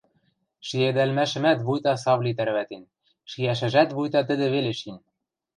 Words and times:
Шиэдӓлмӓшӹмӓт 0.67 1.59
вуйта 1.65 1.93
Савли 2.03 2.31
тӓрвӓтен, 2.37 2.83
шиӓшӹжӓт 3.29 3.89
вуйта 3.95 4.21
тӹдӹ 4.27 4.47
веле 4.53 4.73
шин. 4.79 4.97